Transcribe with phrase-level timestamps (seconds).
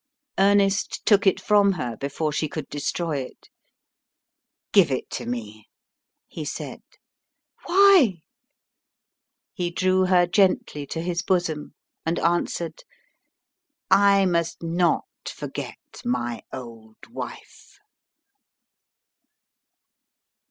[0.39, 3.49] Ernest took it from her before she could destroy it.
[4.73, 5.67] "Give it to me,"
[6.27, 6.81] he said.
[7.67, 8.23] "Why?"
[9.53, 12.83] He drew her gently to his bosom, and answered,
[13.91, 17.77] "I must not forget my old wife."